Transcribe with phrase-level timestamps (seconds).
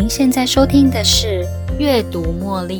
[0.00, 1.44] 您现在收听的是
[1.76, 2.78] 《阅读茉莉》。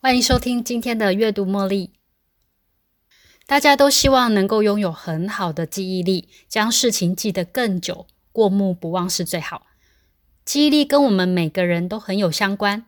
[0.00, 1.88] 欢迎收听今天的《阅读茉莉》。
[3.44, 9.66] 大家都希望能够拥有很好的记忆力，将事情记得更久，过目不忘是最好。
[10.44, 12.84] 记忆力跟我们每个人都很有相关。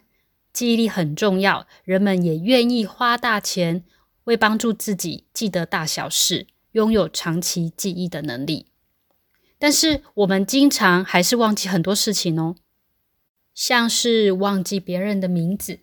[0.53, 3.85] 记忆力很重要，人们也愿意花大钱
[4.25, 8.67] 为帮助自己记得大小事，拥有长期记忆的能力。
[9.59, 12.57] 但是我们经常还是忘记很多事情哦，
[13.55, 15.81] 像是忘记别人的名字。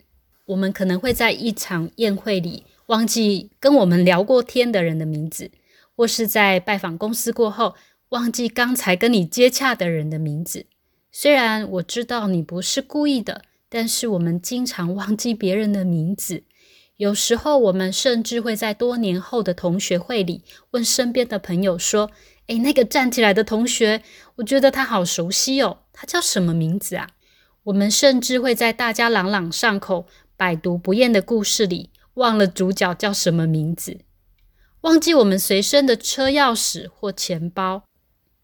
[0.48, 5.52] 我们可能会在一场宴会里忘记跟我们聊过天的人的名字，
[5.96, 7.76] 或是在拜访公司过后
[8.10, 10.66] 忘记刚才跟你接洽的人的名字。
[11.12, 13.44] 虽然我知道你不是故意的。
[13.70, 16.44] 但是我们经常忘记别人的名字，
[16.96, 22.09] 有时候我们甚至会在多年后的同学会里问身边的朋友说
[22.48, 24.02] ：“诶，那个站起来的同学，
[24.36, 27.09] 我觉得他好熟悉哦，他叫什么名字啊？”
[27.66, 34.00] 我们甚至会在大家朗朗上口、百读不厌的故事里忘了主角叫什么名字，
[34.81, 37.84] 忘记我们随身的车钥匙或钱包。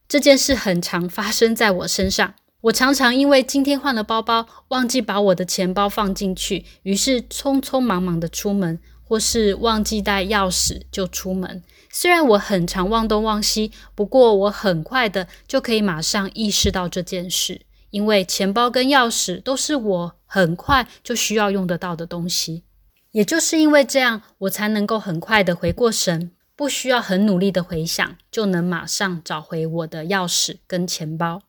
[0.10, 2.36] 这件事很常发生在我身上。
[2.64, 11.62] 我常常因为今天换了包包，忘记把我的钱包放进去，于是匆匆忙忙的出门，或是忘记带钥匙就出门。
[11.92, 22.64] 虽然我很常忘东忘西，不过我很快的就可以马上意识到这件事，因为钱包跟钥匙都是我很快就需要用得到的东西。
[23.12, 31.42] 也就是因为这样，我才能够很快的回过神，不需要很努力的回想，就能马上找回我的钥匙跟钱包。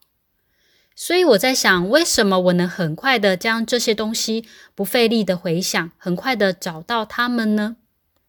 [0.96, 7.76] 所以我在想，为什么我能很快的将这些东西不费力的回想，很快的找到它们呢？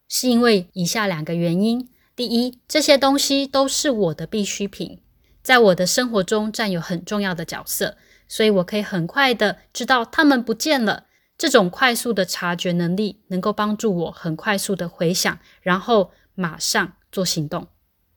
[0.08, 5.00] 是因为以下两个原因：第一，这些东西都是我的必需品，
[5.42, 11.04] 在我的生活中占有很重要的角色，所以我可以很快的知道它们不见了。
[11.38, 17.68] 这种快速的察觉能力，能够帮助我很快速的回想，然后马上做行动。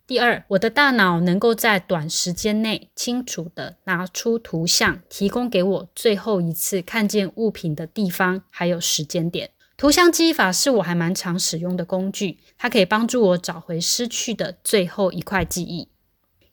[0.10, 9.52] 第二，我的大脑能够在短时间内清楚地拿出图像，提供给我最后一次看见物品的地方，还有时间点。
[9.78, 15.90] 图像记忆法是我还蛮常使用的工具，它可以帮助我找回失去的最后一块记忆。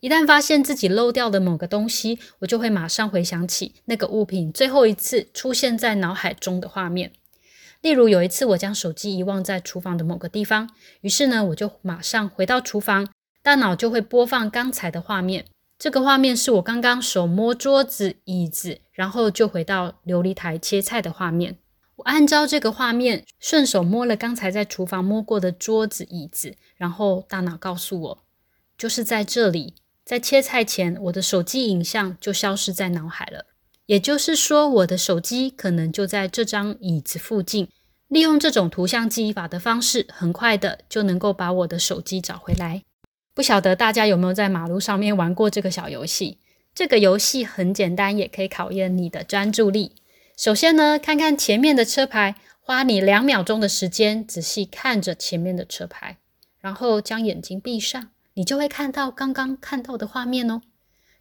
[0.01, 7.11] 一旦发现自己漏掉的某个东西，我就会马上回想起那个物品最后一次出现在脑海中的画面。
[7.81, 10.69] 例如，有一次我将手机遗忘在厨房的某个地方，
[11.01, 13.07] 于是呢，我就马上回到厨房。
[13.47, 15.45] 大脑就会播放刚才的画面，
[15.79, 21.57] 这个画面是我刚刚手摸桌子、椅子，然后就回到琉璃台切菜的画面。
[21.95, 28.17] 我按照这个画面顺手摸了刚才在厨房摸过的桌子、椅子，然后大脑告诉我，
[28.77, 33.45] 就是在这里，在切菜前，我的手机影像就消失在脑海了。
[33.85, 37.69] 也就是说，我的手机可能就在这张椅子附近。
[38.09, 42.83] 利用这种图像记忆法的方式，很快的就能够把我的手机找回来。
[43.37, 46.39] 不晓得大家有没有在马路上面玩过这个小游戏？
[46.73, 49.91] 这个游戏很简单，也可以考验你的专注力。
[50.35, 56.17] 首先呢，看看前面的车牌，花你两秒钟的时间仔细看着前面的车牌，
[56.59, 60.63] 然后将眼睛闭上，你就会看到刚刚看到的画面哦。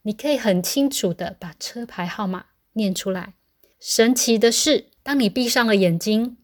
[0.00, 3.34] 你可以很清楚的把车牌号码念出来。
[3.78, 6.38] 神奇的是，当你闭上了眼睛，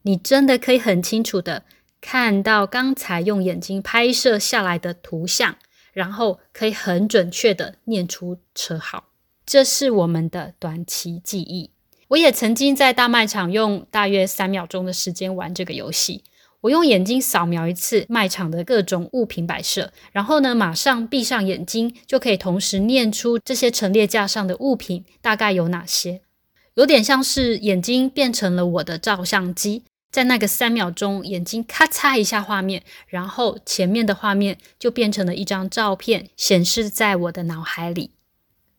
[0.00, 1.64] 你真的可以很清楚的。
[2.00, 5.56] 看到刚才用眼睛拍摄下来的图像，
[5.92, 9.04] 然后可以很准确的念出车号，
[9.44, 11.70] 这是我们的短期记忆。
[12.08, 16.24] 我也曾经在大卖场用大约三秒钟的时间玩这个游戏。
[16.62, 26.20] 我用眼睛扫描一次卖场的各种物品摆设，然后呢，马上闭上眼睛，就可以同时念出这些陈列架上的物品大概有哪些。
[26.74, 29.84] 有点像是眼睛变成了我的照相机。
[30.10, 38.10] 在那个三秒钟，眼睛咔嚓一下，画面，然后前面的画面就变成了一张照片，显示在我的脑海里。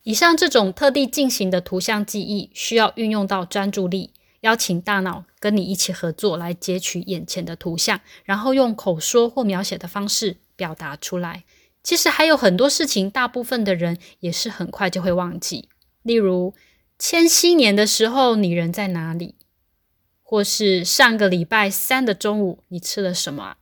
[0.03, 4.11] 以上这种特地进行的图像记忆，需要运用到专注力，
[4.41, 11.43] 邀请大脑跟你一起合作来截取眼前的图像，然后用口说或描写的方式表达出来。
[11.83, 15.69] 其实还有很多事情，大部分的人也是很快就会忘记，
[16.03, 16.53] 例如
[16.99, 19.35] 千禧年的时候，你人在哪里？
[20.31, 23.57] 或是上个礼拜三的中午，你吃了什么？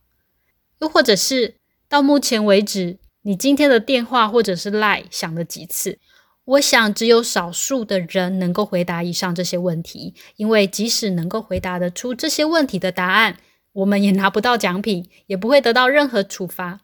[0.78, 1.56] 又或者是
[1.88, 5.98] 到目前为止，你今天的电话或者是 Line 响了几次？
[6.44, 13.38] 我想只有少数的人能够回答以上这些问题，因为即使能够回答得出这些问题的答案，
[13.72, 16.82] 我们也拿不到奖品，也不会得到任何处罚，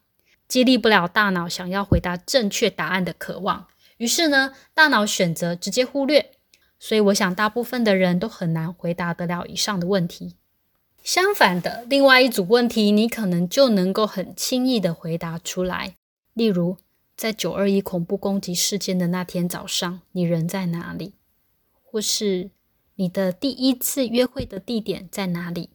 [0.48, 3.68] 激励不了大脑想要回答正确答案的渴望。
[3.98, 6.32] 于是呢，大脑选择直接忽略。
[6.78, 10.34] 所以，我想大部分的人都很难回答得了以上的问题。
[11.02, 15.94] 相反的，另外一组问题，你可能就能够很轻易的回答出来。
[16.34, 16.76] 例如，
[17.17, 21.14] 在九二一恐怖攻击事件的那天早上，你人在哪里？
[21.82, 22.50] 或是
[22.96, 25.70] 你的第一次约会的地点在哪里？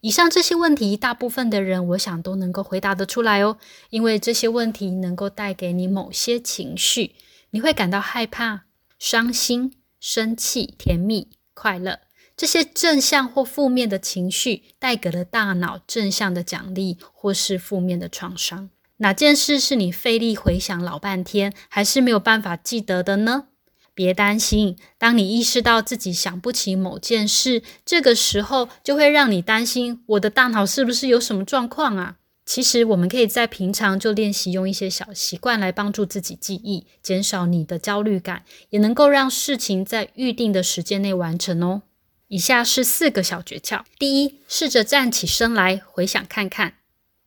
[0.00, 3.58] 以上这些问题，大部分的人我想都能够回答得出来哦，
[3.90, 7.16] 因为这些问题能够带给你某些情绪，
[7.50, 8.66] 你会感到害怕、
[8.98, 9.74] 伤心。
[10.08, 11.98] 生气、甜蜜、快乐，
[12.36, 18.70] 这些正向或负面的情绪带给了大脑正向的奖励，或是负面的创伤。
[18.98, 23.48] 哪件事是你费力回想老半天，还是没有办法记得的呢？
[23.94, 32.18] 别担心，当你意识到自己想不起某件事，这个时候就会让你担心：我的大脑是不是有什么状况啊？
[32.46, 41.82] 其实，我们可以在平常就练习用一些小习惯来帮助自己记忆，减少你的焦虑感，也能够让事情在预定的时间内完成哦。
[42.28, 46.74] 以下是四个小诀窍：第一，试着站起身来回想看看；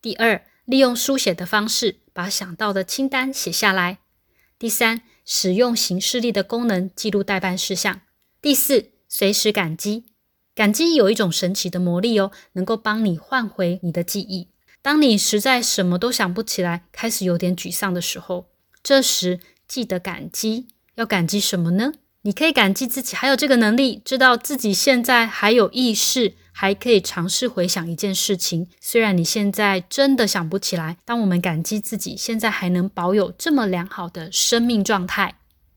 [0.00, 3.98] 第二，利用书写的方式把想到的清单写下来；
[4.58, 8.00] 第三，使用行事历的功能记录待办事项；
[8.40, 10.06] 第四，随时感激。
[10.54, 14.48] 感激有一种神奇的魔力哦，能够帮你换回你的记忆。
[14.82, 18.46] 当你实在什么都想不起来，开始有点沮丧的时候，
[18.82, 20.68] 这时记得感激。
[20.94, 21.92] 要感激什么呢？
[22.22, 28.68] 你可以感激自己还有这个能力，知道自己现在还有意识，还可以尝试回想一件事情。
[28.80, 35.36] 虽然你现在真的想不起来，当我们感激自己现在还能保有这么良好的生命状态，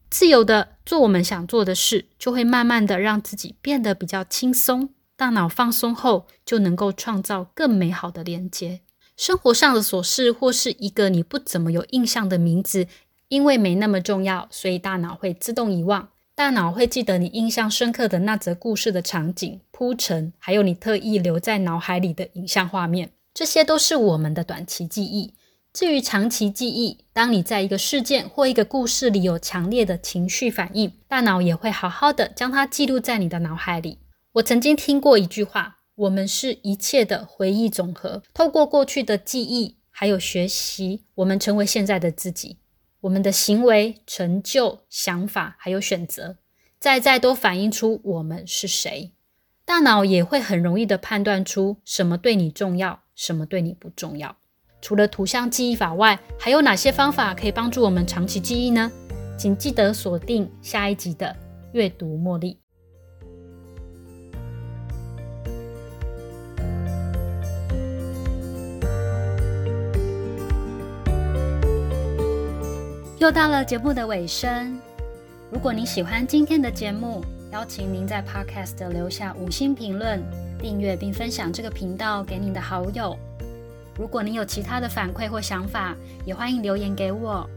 [0.09, 4.89] 自由的做我们想做的事，就会慢慢的让自己变得比较轻松。
[5.15, 8.81] 大脑放松后，就能够创造更美好的连接。
[9.15, 12.87] 生活上的琐事，或是一个你不怎么有印象的名字，
[13.27, 16.09] 因为没那么重要，所以大脑会自动遗忘。
[16.35, 23.11] 大脑会记得你印象深刻的那则故事的场景、铺陈，还有你特意留在脑海里的影像画面。
[23.35, 25.35] 这些都是我们的短期记忆。
[25.71, 33.99] 至于长期记忆，当你在一个事件或一个故事里有强烈的情绪反应，大脑也会好好的将它记录在你的脑海里。
[34.33, 35.77] 我曾经听过一句话。
[35.95, 42.57] 我们是一切的回忆总和，透过过去的记忆还有学习，我们成为现在的自己。
[43.01, 46.37] 我们的行为、成就、想法还有选择，
[46.79, 49.11] 再再都反映出我们是谁。
[49.65, 54.35] 大脑也会很容易的判断出什么对你重要，什么对你不重要。
[54.81, 58.91] 除了图像记忆法外，还有哪些方法可以帮助我们长期记忆呢？
[59.37, 61.35] 请记得锁定下一集的
[61.73, 62.62] 阅读茉莉。
[73.23, 74.77] 又到了节目的尾声。
[75.49, 77.23] 如果你喜欢今天的节目，
[77.53, 80.21] 邀请您在 Podcast 留下五星评论、
[80.59, 83.17] 订阅并分享这个频道给你的好友。
[83.97, 87.49] 如果您有其他的反馈或想法，也欢迎留言给我。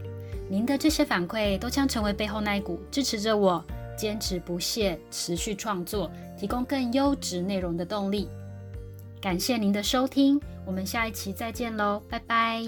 [0.49, 3.61] 您的这些反馈都将成为背后那一股支持着我
[3.97, 8.29] 坚持不懈、持续创作、提供更优质内容的动力。
[9.19, 12.63] 感谢您的收听，我们下一期再见喽，拜拜。